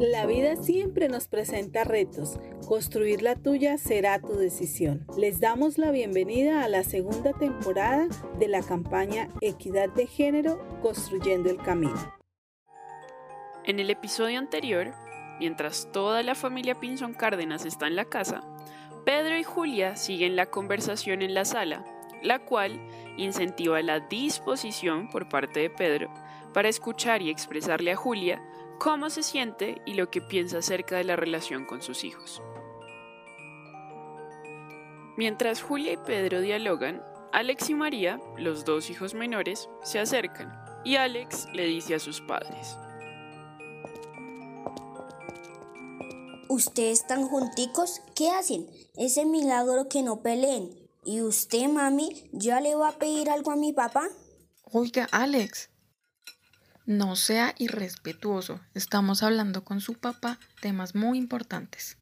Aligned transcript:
La 0.00 0.26
vida 0.26 0.56
siempre 0.56 1.08
nos 1.08 1.28
presenta 1.28 1.84
retos. 1.84 2.38
Construir 2.66 3.22
la 3.22 3.34
tuya 3.34 3.78
será 3.78 4.20
tu 4.20 4.34
decisión. 4.34 5.06
Les 5.16 5.40
damos 5.40 5.78
la 5.78 5.90
bienvenida 5.90 6.64
a 6.64 6.68
la 6.68 6.84
segunda 6.84 7.32
temporada 7.32 8.08
de 8.38 8.48
la 8.48 8.62
campaña 8.62 9.28
Equidad 9.40 9.88
de 9.90 10.06
Género 10.06 10.58
Construyendo 10.82 11.50
el 11.50 11.56
Camino. 11.58 12.16
En 13.64 13.80
el 13.80 13.90
episodio 13.90 14.38
anterior, 14.38 14.92
mientras 15.40 15.90
toda 15.92 16.22
la 16.22 16.34
familia 16.34 16.78
Pinzón 16.78 17.14
Cárdenas 17.14 17.64
está 17.64 17.86
en 17.86 17.96
la 17.96 18.04
casa, 18.04 18.42
Pedro 19.04 19.38
y 19.38 19.44
Julia 19.44 19.96
siguen 19.96 20.36
la 20.36 20.46
conversación 20.46 21.22
en 21.22 21.34
la 21.34 21.44
sala, 21.44 21.84
la 22.22 22.40
cual 22.40 22.80
incentiva 23.16 23.80
la 23.82 24.00
disposición 24.00 25.08
por 25.08 25.28
parte 25.28 25.60
de 25.60 25.70
Pedro 25.70 26.12
para 26.52 26.68
escuchar 26.68 27.22
y 27.22 27.30
expresarle 27.30 27.92
a 27.92 27.96
Julia 27.96 28.42
cómo 28.78 29.10
se 29.10 29.22
siente 29.22 29.80
y 29.86 29.94
lo 29.94 30.10
que 30.10 30.20
piensa 30.20 30.58
acerca 30.58 30.96
de 30.96 31.04
la 31.04 31.16
relación 31.16 31.64
con 31.64 31.82
sus 31.82 32.04
hijos. 32.04 32.42
Mientras 35.16 35.62
Julia 35.62 35.92
y 35.92 35.96
Pedro 35.96 36.40
dialogan, 36.40 37.02
Alex 37.32 37.70
y 37.70 37.74
María, 37.74 38.20
los 38.36 38.64
dos 38.64 38.90
hijos 38.90 39.14
menores, 39.14 39.68
se 39.82 39.98
acercan 39.98 40.52
y 40.84 40.96
Alex 40.96 41.48
le 41.52 41.66
dice 41.66 41.94
a 41.94 41.98
sus 41.98 42.20
padres. 42.20 42.76
¿Ustedes 46.48 47.00
están 47.00 47.26
junticos? 47.26 48.02
¿Qué 48.14 48.30
hacen? 48.30 48.68
Ese 48.96 49.26
milagro 49.26 49.88
que 49.88 50.02
no 50.02 50.22
peleen. 50.22 50.70
¿Y 51.04 51.22
usted, 51.22 51.68
mami, 51.68 52.28
ya 52.32 52.60
le 52.60 52.74
va 52.74 52.88
a 52.88 52.98
pedir 52.98 53.30
algo 53.30 53.50
a 53.50 53.56
mi 53.56 53.72
papá? 53.72 54.08
Oiga, 54.72 55.08
Alex, 55.12 55.70
no 56.86 57.16
sea 57.16 57.54
irrespetuoso. 57.58 58.60
Estamos 58.74 59.22
hablando 59.22 59.64
con 59.64 59.80
su 59.80 59.94
papá 59.94 60.38
temas 60.60 60.94
muy 60.94 61.18
importantes. 61.18 61.98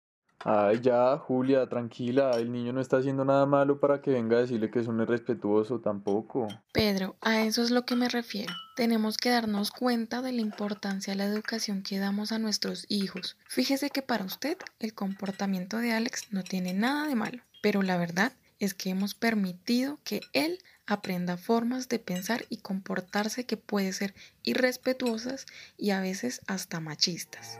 Ay, 0.46 0.80
ya, 0.82 1.16
Julia, 1.16 1.66
tranquila. 1.70 2.32
El 2.32 2.52
niño 2.52 2.74
no 2.74 2.82
está 2.82 2.98
haciendo 2.98 3.24
nada 3.24 3.46
malo 3.46 3.80
para 3.80 4.02
que 4.02 4.10
venga 4.10 4.36
a 4.36 4.40
decirle 4.40 4.70
que 4.70 4.78
es 4.78 4.86
un 4.86 5.00
irrespetuoso 5.00 5.80
tampoco. 5.80 6.48
Pedro, 6.70 7.16
a 7.22 7.40
eso 7.40 7.62
es 7.62 7.70
lo 7.70 7.86
que 7.86 7.96
me 7.96 8.10
refiero. 8.10 8.52
Tenemos 8.76 9.16
que 9.16 9.30
darnos 9.30 9.70
cuenta 9.70 10.20
de 10.20 10.32
la 10.32 10.42
importancia 10.42 11.12
de 11.12 11.16
la 11.16 11.24
educación 11.24 11.82
que 11.82 11.98
damos 11.98 12.30
a 12.30 12.38
nuestros 12.38 12.84
hijos. 12.90 13.38
Fíjese 13.48 13.88
que 13.88 14.02
para 14.02 14.24
usted 14.24 14.58
el 14.80 14.92
comportamiento 14.92 15.78
de 15.78 15.92
Alex 15.92 16.30
no 16.30 16.42
tiene 16.42 16.74
nada 16.74 17.08
de 17.08 17.14
malo, 17.14 17.42
pero 17.62 17.80
la 17.80 17.96
verdad 17.96 18.32
es 18.58 18.74
que 18.74 18.90
hemos 18.90 19.14
permitido 19.14 19.98
que 20.04 20.20
él 20.34 20.58
aprenda 20.86 21.36
formas 21.36 21.88
de 21.88 21.98
pensar 21.98 22.44
y 22.50 22.58
comportarse 22.58 23.44
que 23.44 23.56
pueden 23.56 23.92
ser 23.92 24.14
irrespetuosas 24.42 25.46
y 25.76 25.90
a 25.90 26.00
veces 26.00 26.40
hasta 26.46 26.80
machistas. 26.80 27.58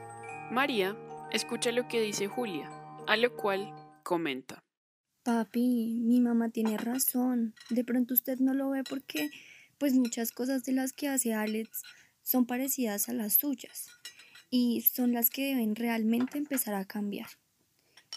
María 0.50 0.96
escucha 1.32 1.72
lo 1.72 1.88
que 1.88 2.00
dice 2.00 2.28
Julia, 2.28 2.70
a 3.06 3.16
lo 3.16 3.34
cual 3.36 3.72
comenta. 4.02 4.62
Papi, 5.22 6.00
mi 6.02 6.20
mamá 6.20 6.50
tiene 6.50 6.76
razón. 6.76 7.54
De 7.70 7.82
pronto 7.82 8.12
usted 8.12 8.38
no 8.40 8.52
lo 8.52 8.70
ve 8.70 8.84
porque 8.84 9.30
pues 9.78 9.94
muchas 9.94 10.32
cosas 10.32 10.64
de 10.64 10.72
las 10.72 10.92
que 10.92 11.08
hace 11.08 11.32
Alex 11.32 11.82
son 12.22 12.44
parecidas 12.46 13.08
a 13.08 13.14
las 13.14 13.34
suyas 13.34 13.88
y 14.50 14.82
son 14.82 15.12
las 15.12 15.30
que 15.30 15.46
deben 15.46 15.74
realmente 15.76 16.38
empezar 16.38 16.74
a 16.74 16.84
cambiar. 16.84 17.28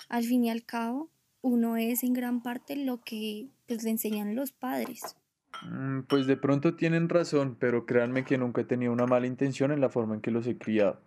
Al 0.10 0.26
fin 0.26 0.44
y 0.44 0.50
al 0.50 0.64
cabo, 0.64 1.10
uno 1.48 1.78
es 1.78 2.04
en 2.04 2.12
gran 2.12 2.44
parte 2.44 2.76
lo 2.76 3.00
que 3.00 3.48
pues, 3.68 3.82
le 3.84 3.92
enseñan 3.92 4.36
los 4.36 4.52
padres. 4.52 5.16
Mm, 5.64 6.02
pues 6.02 6.28
de 6.28 6.36
pronto 6.36 6.76
tienen 6.76 7.08
razón, 7.08 7.56
pero 7.58 7.86
créanme 7.86 8.26
que 8.26 8.38
nunca 8.38 8.62
he 8.62 8.66
tenido 8.66 8.92
una 8.92 9.06
mala 9.06 9.28
intención 9.28 9.72
en 9.72 9.80
la 9.80 9.88
forma 9.88 10.16
en 10.16 10.22
que 10.22 10.30
los 10.30 10.46
he 10.46 10.58
criado. 10.58 11.00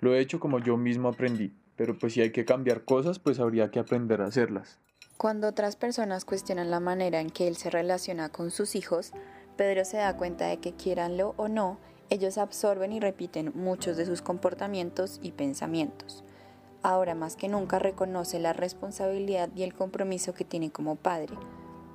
Lo 0.00 0.12
he 0.12 0.18
hecho 0.18 0.40
como 0.40 0.58
yo 0.58 0.76
mismo 0.76 1.08
aprendí, 1.08 1.54
pero 1.76 1.96
pues 1.96 2.14
si 2.14 2.20
hay 2.20 2.32
que 2.32 2.44
cambiar 2.44 2.84
cosas, 2.84 3.20
pues 3.20 3.38
habría 3.38 3.70
que 3.70 3.78
aprender 3.78 4.20
a 4.20 4.26
hacerlas. 4.26 4.80
Cuando 5.16 5.46
otras 5.46 5.76
personas 5.76 6.24
cuestionan 6.24 6.70
la 6.70 6.80
manera 6.80 7.20
en 7.20 7.30
que 7.30 7.46
él 7.46 7.56
se 7.56 7.70
relaciona 7.70 8.28
con 8.28 8.50
sus 8.50 8.74
hijos, 8.74 9.12
Pedro 9.56 9.84
se 9.84 9.98
da 9.98 10.16
cuenta 10.16 10.48
de 10.48 10.58
que 10.58 10.72
quieranlo 10.72 11.34
o 11.36 11.46
no, 11.46 11.78
ellos 12.10 12.38
absorben 12.38 12.92
y 12.92 12.98
repiten 12.98 13.52
muchos 13.54 13.96
de 13.96 14.04
sus 14.04 14.20
comportamientos 14.20 15.20
y 15.22 15.30
pensamientos 15.30 16.25
ahora 16.86 17.16
más 17.16 17.34
que 17.34 17.48
nunca 17.48 17.80
reconoce 17.80 18.38
la 18.38 18.52
responsabilidad 18.52 19.50
y 19.56 19.64
el 19.64 19.74
compromiso 19.74 20.34
que 20.34 20.44
tiene 20.44 20.70
como 20.70 20.94
padre, 20.94 21.34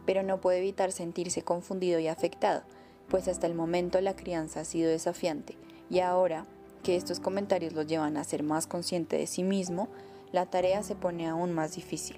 pero 0.05 0.21
no 0.21 0.41
puede 0.41 0.57
evitar 0.57 0.91
sentirse 0.91 1.43
confundido 1.43 1.97
y 1.99 2.09
afectado, 2.09 2.63
pues 3.07 3.29
hasta 3.29 3.47
el 3.47 3.55
momento 3.55 4.01
la 4.01 4.17
crianza 4.17 4.59
ha 4.59 4.65
sido 4.65 4.89
desafiante 4.89 5.55
y 5.89 5.99
ahora 5.99 6.45
que 6.83 6.97
estos 6.97 7.21
comentarios 7.21 7.71
lo 7.71 7.83
llevan 7.83 8.17
a 8.17 8.25
ser 8.25 8.43
más 8.43 8.67
consciente 8.67 9.17
de 9.17 9.27
sí 9.27 9.43
mismo, 9.43 9.87
la 10.33 10.47
tarea 10.47 10.83
se 10.83 10.95
pone 10.95 11.25
aún 11.25 11.53
más 11.53 11.73
difícil. 11.73 12.17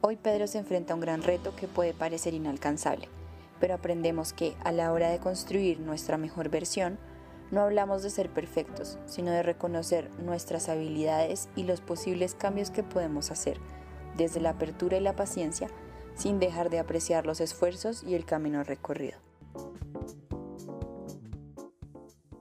Hoy 0.00 0.16
Pedro 0.16 0.46
se 0.46 0.58
enfrenta 0.58 0.94
a 0.94 0.96
un 0.96 1.02
gran 1.02 1.22
reto 1.22 1.54
que 1.56 1.68
puede 1.68 1.92
parecer 1.92 2.32
inalcanzable, 2.32 3.08
pero 3.60 3.74
aprendemos 3.74 4.32
que 4.32 4.54
a 4.64 4.72
la 4.72 4.92
hora 4.92 5.10
de 5.10 5.18
construir 5.18 5.80
nuestra 5.80 6.16
mejor 6.16 6.48
versión, 6.48 6.98
no 7.50 7.60
hablamos 7.60 8.02
de 8.02 8.10
ser 8.10 8.30
perfectos, 8.30 8.98
sino 9.06 9.30
de 9.30 9.42
reconocer 9.42 10.10
nuestras 10.20 10.68
habilidades 10.68 11.48
y 11.54 11.62
los 11.62 11.80
posibles 11.80 12.34
cambios 12.34 12.70
que 12.70 12.82
podemos 12.82 13.30
hacer, 13.30 13.58
desde 14.16 14.40
la 14.40 14.50
apertura 14.50 14.96
y 14.96 15.00
la 15.00 15.14
paciencia, 15.14 15.68
sin 16.14 16.38
dejar 16.40 16.70
de 16.70 16.78
apreciar 16.78 17.26
los 17.26 17.40
esfuerzos 17.40 18.02
y 18.02 18.14
el 18.14 18.24
camino 18.24 18.64
recorrido. 18.64 19.18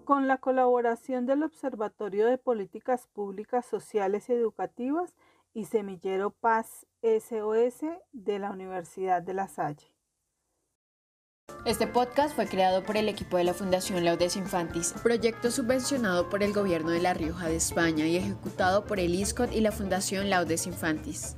Con 0.05 0.27
la 0.27 0.37
colaboración 0.37 1.25
del 1.25 1.43
Observatorio 1.43 2.27
de 2.27 2.37
Políticas 2.37 3.07
Públicas 3.07 3.65
Sociales 3.65 4.29
y 4.29 4.33
Educativas 4.33 5.15
y 5.53 5.65
Semillero 5.65 6.29
Paz 6.29 6.85
SOS 7.01 7.81
de 8.11 8.39
la 8.39 8.51
Universidad 8.51 9.21
de 9.21 9.33
La 9.33 9.47
Salle. 9.47 9.94
Este 11.65 11.87
podcast 11.87 12.35
fue 12.35 12.45
creado 12.45 12.83
por 12.83 12.95
el 12.95 13.09
equipo 13.09 13.37
de 13.37 13.43
la 13.43 13.55
Fundación 13.55 14.05
Laudes 14.05 14.35
Infantis, 14.35 14.93
proyecto 15.01 15.49
subvencionado 15.49 16.29
por 16.29 16.43
el 16.43 16.53
Gobierno 16.53 16.91
de 16.91 17.01
La 17.01 17.15
Rioja 17.15 17.47
de 17.47 17.55
España 17.55 18.05
y 18.05 18.17
ejecutado 18.17 18.85
por 18.85 18.99
el 18.99 19.15
ISCOT 19.15 19.51
y 19.51 19.61
la 19.61 19.71
Fundación 19.71 20.29
Laudes 20.29 20.67
Infantis. 20.67 21.37